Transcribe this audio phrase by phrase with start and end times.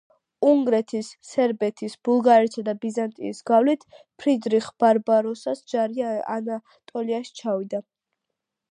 [0.51, 3.87] უნგრეთის, სერბეთის, ბულგარეთისა და ბიზანტიის გავლით
[4.23, 7.87] ფრიდრიხ ბარბაროსას ჯარი ანატოლიაში ჩავიდა.